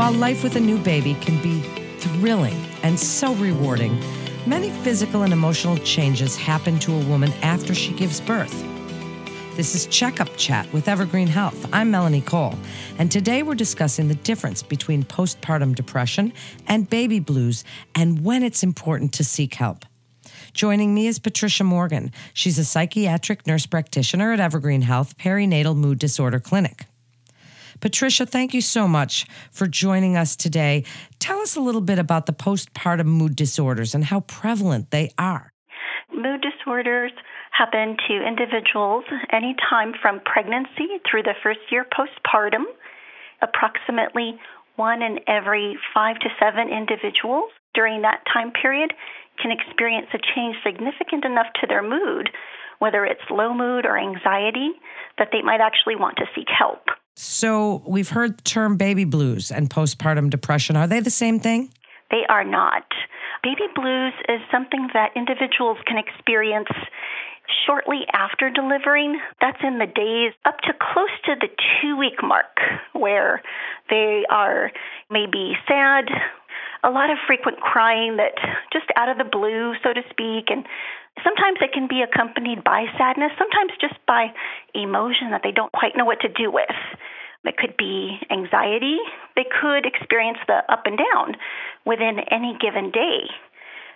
[0.00, 1.60] While life with a new baby can be
[1.98, 4.02] thrilling and so rewarding,
[4.46, 8.64] many physical and emotional changes happen to a woman after she gives birth.
[9.56, 11.68] This is Checkup Chat with Evergreen Health.
[11.70, 12.58] I'm Melanie Cole,
[12.98, 16.32] and today we're discussing the difference between postpartum depression
[16.66, 17.62] and baby blues
[17.94, 19.84] and when it's important to seek help.
[20.54, 22.10] Joining me is Patricia Morgan.
[22.32, 26.86] She's a psychiatric nurse practitioner at Evergreen Health Perinatal Mood Disorder Clinic.
[27.80, 30.84] Patricia, thank you so much for joining us today.
[31.18, 35.52] Tell us a little bit about the postpartum mood disorders and how prevalent they are.
[36.12, 37.12] Mood disorders
[37.52, 42.64] happen to individuals anytime from pregnancy through the first year postpartum.
[43.42, 44.38] Approximately
[44.76, 48.92] one in every five to seven individuals during that time period
[49.40, 52.30] can experience a change significant enough to their mood,
[52.78, 54.70] whether it's low mood or anxiety,
[55.18, 56.88] that they might actually want to seek help.
[57.22, 60.74] So, we've heard the term baby blues and postpartum depression.
[60.74, 61.68] Are they the same thing?
[62.10, 62.84] They are not.
[63.42, 66.70] Baby blues is something that individuals can experience
[67.66, 69.20] shortly after delivering.
[69.38, 71.48] That's in the days up to close to the
[71.82, 72.56] two week mark,
[72.94, 73.42] where
[73.90, 74.72] they are
[75.10, 76.08] maybe sad,
[76.82, 78.32] a lot of frequent crying that
[78.72, 80.64] just out of the blue, so to speak, and
[81.22, 84.32] sometimes it can be accompanied by sadness, sometimes just by
[84.74, 86.72] emotion that they don't quite know what to do with.
[87.44, 88.98] It could be anxiety.
[89.34, 91.36] They could experience the up and down
[91.86, 93.30] within any given day.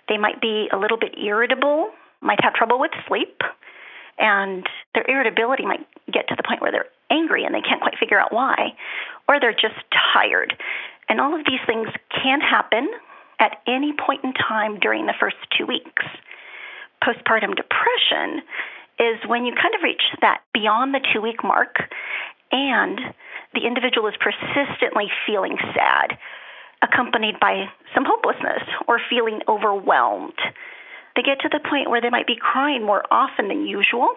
[0.09, 3.41] They might be a little bit irritable, might have trouble with sleep,
[4.17, 7.97] and their irritability might get to the point where they're angry and they can't quite
[7.99, 8.73] figure out why,
[9.27, 9.77] or they're just
[10.13, 10.55] tired.
[11.09, 12.89] And all of these things can happen
[13.39, 16.03] at any point in time during the first two weeks.
[17.03, 18.41] Postpartum depression
[18.97, 21.75] is when you kind of reach that beyond the two week mark
[22.51, 22.99] and
[23.55, 26.17] the individual is persistently feeling sad,
[26.83, 30.37] accompanied by some hopelessness or feeling overwhelmed.
[31.15, 34.11] They get to the point where they might be crying more often than usual,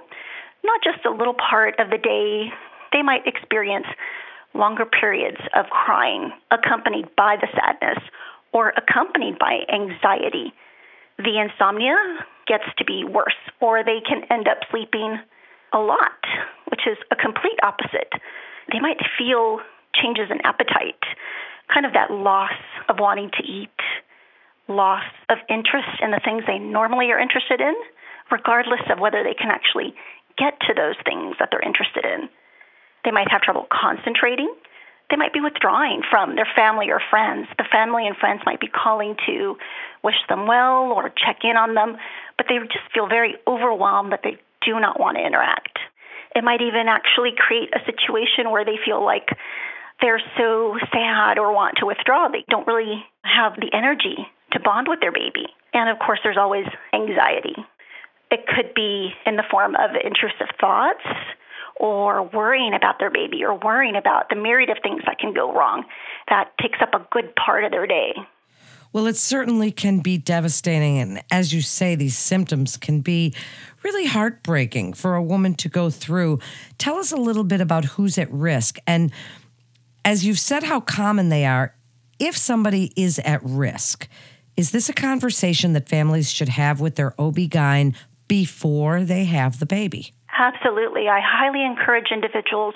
[0.64, 2.50] not just a little part of the day.
[2.92, 3.86] They might experience
[4.54, 8.02] longer periods of crying accompanied by the sadness
[8.52, 10.52] or accompanied by anxiety.
[11.18, 11.96] The insomnia
[12.46, 15.18] gets to be worse, or they can end up sleeping
[15.72, 16.24] a lot,
[16.70, 18.12] which is a complete opposite.
[18.72, 19.60] They might feel
[19.94, 21.02] changes in appetite,
[21.72, 22.58] kind of that loss
[22.88, 23.74] of wanting to eat,
[24.68, 27.74] loss of interest in the things they normally are interested in,
[28.30, 29.94] regardless of whether they can actually
[30.36, 32.28] get to those things that they're interested in.
[33.04, 34.52] They might have trouble concentrating.
[35.10, 37.48] They might be withdrawing from their family or friends.
[37.56, 39.56] The family and friends might be calling to
[40.04, 41.96] wish them well or check in on them,
[42.36, 45.78] but they just feel very overwhelmed that they do not want to interact.
[46.34, 49.28] It might even actually create a situation where they feel like
[50.00, 52.28] they're so sad or want to withdraw.
[52.28, 54.16] They don't really have the energy
[54.52, 55.46] to bond with their baby.
[55.74, 57.56] And of course, there's always anxiety.
[58.30, 61.04] It could be in the form of intrusive thoughts
[61.80, 65.52] or worrying about their baby or worrying about the myriad of things that can go
[65.52, 65.84] wrong.
[66.28, 68.14] That takes up a good part of their day.
[68.92, 70.98] Well, it certainly can be devastating.
[70.98, 73.34] And as you say, these symptoms can be
[73.82, 76.40] really heartbreaking for a woman to go through.
[76.78, 78.78] Tell us a little bit about who's at risk.
[78.86, 79.12] And
[80.04, 81.74] as you've said how common they are,
[82.18, 84.08] if somebody is at risk,
[84.56, 87.94] is this a conversation that families should have with their OB-GYN
[88.26, 90.14] before they have the baby?
[90.38, 91.08] Absolutely.
[91.08, 92.74] I highly encourage individuals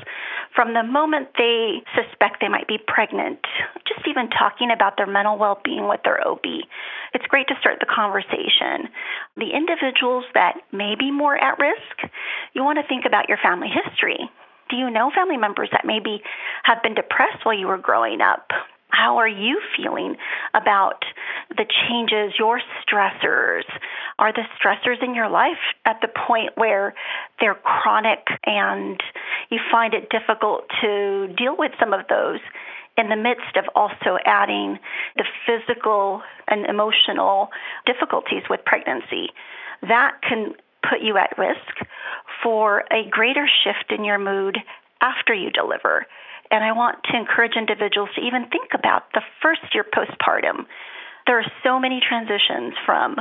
[0.52, 3.38] from the moment they suspect they might be pregnant,
[3.86, 6.42] just even talking about their mental well being with their OB.
[7.14, 8.90] It's great to start the conversation.
[9.36, 12.10] The individuals that may be more at risk,
[12.52, 14.18] you want to think about your family history.
[14.68, 16.20] Do you know family members that maybe
[16.64, 18.50] have been depressed while you were growing up?
[18.92, 20.16] How are you feeling
[20.54, 21.02] about
[21.48, 23.64] the changes, your stressors?
[24.18, 26.94] Are the stressors in your life at the point where
[27.40, 29.00] they're chronic and
[29.50, 32.40] you find it difficult to deal with some of those
[32.98, 34.78] in the midst of also adding
[35.16, 37.48] the physical and emotional
[37.86, 39.30] difficulties with pregnancy?
[39.88, 40.52] That can
[40.88, 41.88] put you at risk
[42.42, 44.58] for a greater shift in your mood
[45.00, 46.06] after you deliver.
[46.52, 50.68] And I want to encourage individuals to even think about the first year postpartum.
[51.26, 53.16] There are so many transitions from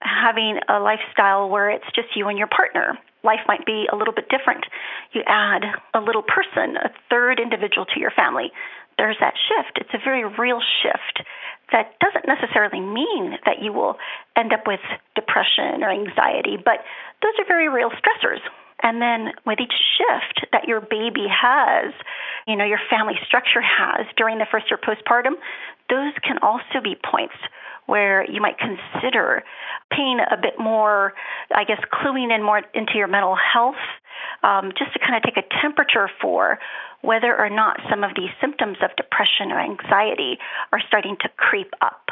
[0.00, 2.98] having a lifestyle where it's just you and your partner.
[3.24, 4.66] Life might be a little bit different.
[5.12, 5.64] You add
[5.94, 8.52] a little person, a third individual to your family.
[8.98, 9.78] There's that shift.
[9.80, 11.26] It's a very real shift
[11.72, 13.96] that doesn't necessarily mean that you will
[14.36, 14.84] end up with
[15.14, 16.84] depression or anxiety, but
[17.22, 18.44] those are very real stressors
[18.84, 21.94] And then with each shift that your baby has,
[22.46, 25.40] you know, your family structure has during the first or postpartum,
[25.88, 27.34] those can also be points
[27.86, 29.42] where you might consider
[29.90, 31.14] paying a bit more,
[31.54, 33.80] I guess, cluing in more into your mental health,
[34.42, 36.58] um, just to kind of take a temperature for
[37.00, 40.38] whether or not some of these symptoms of depression or anxiety
[40.72, 42.08] are starting to creep up.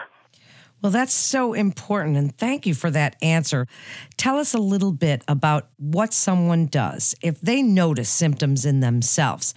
[0.82, 2.16] Well, that's so important.
[2.16, 3.68] And thank you for that answer.
[4.16, 9.54] Tell us a little bit about what someone does if they notice symptoms in themselves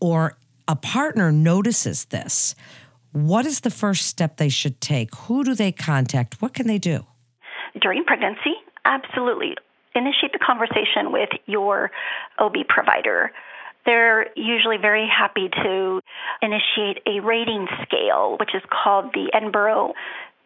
[0.00, 0.36] or
[0.68, 2.54] a partner notices this.
[3.12, 5.14] What is the first step they should take?
[5.14, 6.42] Who do they contact?
[6.42, 7.06] What can they do?
[7.80, 9.54] During pregnancy, absolutely.
[9.94, 11.90] Initiate the conversation with your
[12.38, 13.32] OB provider
[13.86, 16.00] they're usually very happy to
[16.42, 19.94] initiate a rating scale, which is called the Edinburgh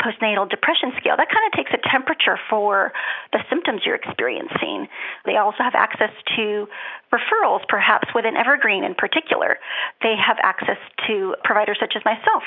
[0.01, 2.93] postnatal depression scale, that kind of takes a temperature for
[3.33, 4.89] the symptoms you're experiencing.
[5.25, 6.67] They also have access to
[7.13, 9.59] referrals, perhaps within Evergreen in particular.
[10.03, 12.43] They have access to providers such as myself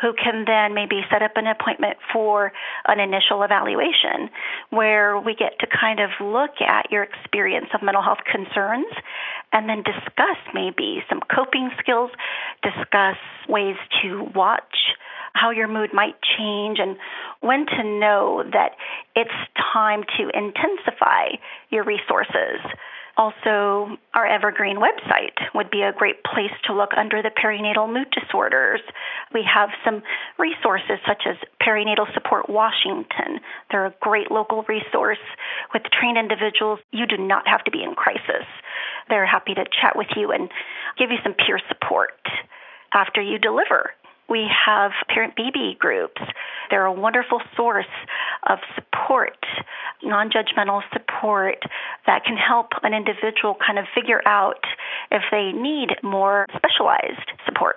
[0.00, 2.52] who can then maybe set up an appointment for
[2.86, 4.30] an initial evaluation
[4.70, 8.92] where we get to kind of look at your experience of mental health concerns
[9.52, 12.10] and then discuss maybe some coping skills,
[12.62, 13.16] discuss
[13.48, 14.94] ways to watch
[15.34, 16.96] how your mood might change and
[17.40, 18.72] when to know that
[19.16, 19.30] it's
[19.72, 21.36] time to intensify
[21.70, 22.60] your resources.
[23.16, 28.08] Also, our Evergreen website would be a great place to look under the perinatal mood
[28.10, 28.80] disorders.
[29.34, 30.02] We have some
[30.38, 33.40] resources such as Perinatal Support Washington.
[33.70, 35.20] They're a great local resource
[35.74, 36.80] with trained individuals.
[36.90, 38.48] You do not have to be in crisis.
[39.10, 40.48] They're happy to chat with you and
[40.98, 42.16] give you some peer support
[42.94, 43.90] after you deliver
[44.32, 46.20] we have parent BB groups.
[46.70, 47.84] They're a wonderful source
[48.48, 49.36] of support,
[50.02, 51.58] non judgmental support
[52.06, 54.64] that can help an individual kind of figure out
[55.10, 57.76] if they need more specialized support.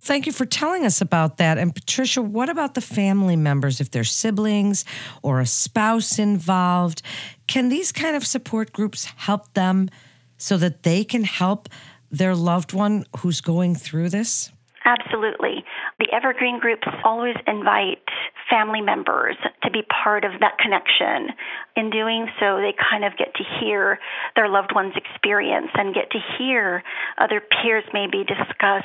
[0.00, 1.58] Thank you for telling us about that.
[1.58, 3.78] And Patricia, what about the family members?
[3.78, 4.86] If there's siblings
[5.22, 7.02] or a spouse involved,
[7.46, 9.90] can these kind of support groups help them
[10.38, 11.68] so that they can help
[12.10, 14.50] their loved one who's going through this?
[14.88, 15.64] Absolutely.
[15.98, 18.00] The Evergreen groups always invite
[18.48, 21.36] family members to be part of that connection.
[21.76, 23.98] In doing so, they kind of get to hear
[24.34, 26.82] their loved one's experience and get to hear
[27.18, 28.84] other peers maybe discuss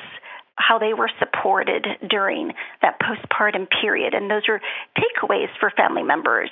[0.55, 2.51] how they were supported during
[2.81, 4.13] that postpartum period.
[4.13, 4.59] And those are
[4.99, 6.51] takeaways for family members.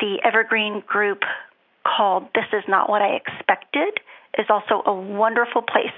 [0.00, 1.20] The Evergreen group
[1.86, 4.00] called This Is Not What I Expected
[4.38, 5.94] is also a wonderful place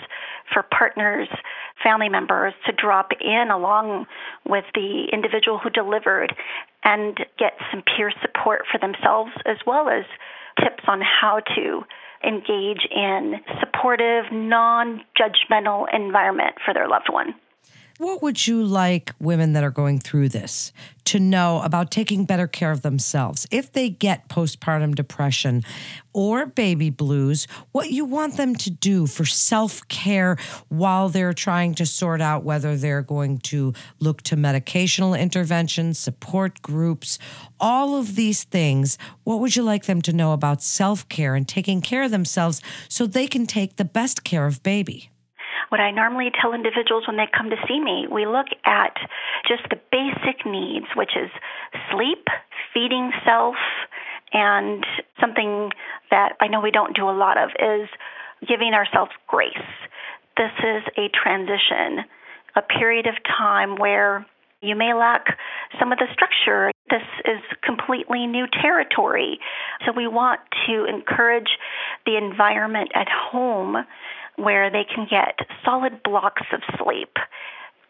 [0.53, 1.29] for partners,
[1.83, 4.07] family members to drop in along
[4.49, 6.35] with the individual who delivered
[6.85, 10.05] and get some peer support for themselves as well as
[10.61, 11.83] tips on how to
[12.25, 17.35] engage in supportive, non-judgmental environment for their loved one.
[18.03, 20.73] What would you like women that are going through this
[21.05, 23.47] to know about taking better care of themselves?
[23.53, 25.63] If they get postpartum depression
[26.13, 30.37] or baby blues, what you want them to do for self care
[30.69, 36.61] while they're trying to sort out whether they're going to look to medicational interventions, support
[36.61, 37.21] groups,
[37.61, 38.99] all of these things.
[39.23, 42.63] What would you like them to know about self care and taking care of themselves
[42.89, 45.12] so they can take the best care of baby?
[45.73, 48.93] What I normally tell individuals when they come to see me, we look at
[49.49, 51.31] just the basic needs, which is
[51.91, 52.29] sleep,
[52.75, 53.57] feeding self,
[54.35, 54.85] and
[55.19, 55.71] something
[56.11, 57.89] that I know we don't do a lot of is
[58.47, 59.65] giving ourselves grace.
[60.37, 62.05] This is a transition,
[62.55, 64.27] a period of time where
[64.61, 65.25] you may lack
[65.81, 66.71] some of the structure.
[66.91, 69.39] This is completely new territory.
[69.87, 71.49] So we want to encourage
[72.05, 73.77] the environment at home
[74.37, 77.15] where they can get solid blocks of sleep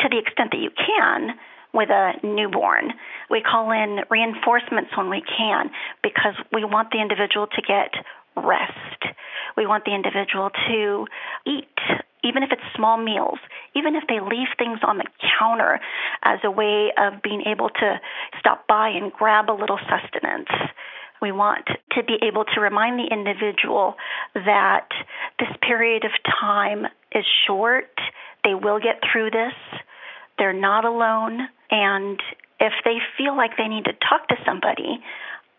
[0.00, 1.38] to the extent that you can
[1.72, 2.92] with a newborn.
[3.30, 5.70] We call in reinforcements when we can
[6.02, 7.94] because we want the individual to get
[8.36, 9.16] rest.
[9.56, 11.06] We want the individual to
[11.46, 11.78] eat,
[12.24, 13.38] even if it's small meals,
[13.74, 15.06] even if they leave things on the
[15.38, 15.80] counter
[16.22, 18.00] as a way of being able to
[18.38, 20.48] stop by and grab a little sustenance.
[21.22, 23.94] We want to be able to remind the individual
[24.34, 24.88] that
[25.38, 26.10] this period of
[26.40, 27.94] time is short.
[28.42, 29.54] They will get through this.
[30.36, 31.38] They're not alone.
[31.70, 32.20] And
[32.58, 34.98] if they feel like they need to talk to somebody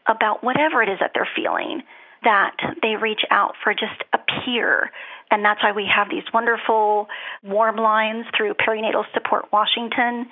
[0.05, 1.82] about whatever it is that they're feeling,
[2.24, 4.91] that they reach out for just a peer.
[5.32, 7.08] And that's why we have these wonderful
[7.41, 10.27] warm lines through Perinatal Support Washington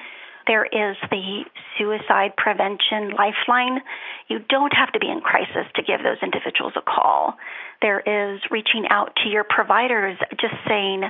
[0.48, 1.44] There is the
[1.78, 3.82] suicide prevention lifeline.
[4.28, 7.38] You don't have to be in crisis to give those individuals a call.
[7.82, 11.04] There is reaching out to your providers, just saying,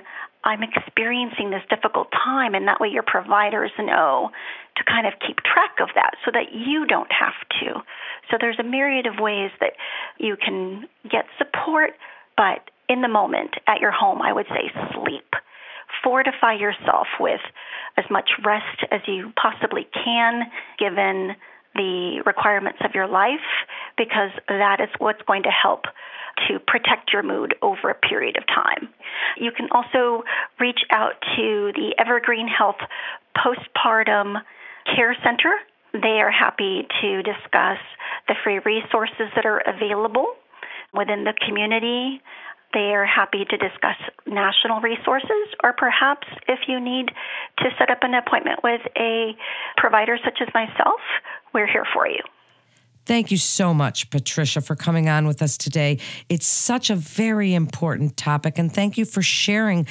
[0.43, 4.31] I'm experiencing this difficult time, and that way your providers know
[4.77, 7.81] to kind of keep track of that so that you don't have to.
[8.29, 9.73] So there's a myriad of ways that
[10.17, 11.91] you can get support,
[12.35, 15.29] but in the moment at your home, I would say sleep.
[16.03, 17.41] Fortify yourself with
[17.97, 20.43] as much rest as you possibly can,
[20.79, 21.35] given
[21.75, 23.47] the requirements of your life,
[23.97, 25.85] because that is what's going to help
[26.47, 28.89] to protect your mood over a period of time.
[29.37, 30.23] You can also
[30.59, 32.79] reach out to the Evergreen Health
[33.37, 34.35] Postpartum
[34.95, 35.53] Care Center.
[35.93, 37.79] They are happy to discuss
[38.27, 40.27] the free resources that are available
[40.93, 42.21] within the community.
[42.73, 47.11] They are happy to discuss national resources, or perhaps if you need
[47.57, 49.35] to set up an appointment with a
[49.77, 51.01] provider such as myself,
[51.53, 52.21] we're here for you.
[53.05, 55.99] Thank you so much, Patricia, for coming on with us today.
[56.29, 59.85] It's such a very important topic, and thank you for sharing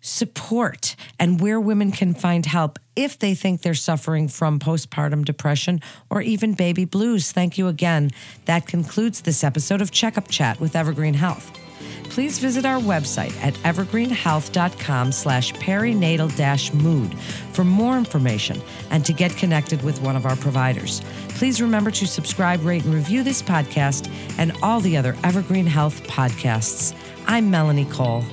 [0.00, 5.80] support and where women can find help if they think they're suffering from postpartum depression
[6.10, 7.32] or even baby blues.
[7.32, 8.10] Thank you again.
[8.44, 11.58] That concludes this episode of Checkup Chat with Evergreen Health
[12.04, 17.18] please visit our website at evergreenhealth.com slash perinatal mood
[17.52, 21.02] for more information and to get connected with one of our providers.
[21.30, 26.02] Please remember to subscribe, rate, and review this podcast and all the other Evergreen Health
[26.04, 26.94] podcasts.
[27.26, 28.24] I'm Melanie Cole.